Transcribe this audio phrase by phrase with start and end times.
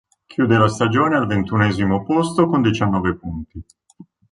[0.25, 3.63] Chiude la stagione al ventunesimo posto con diciannove punti.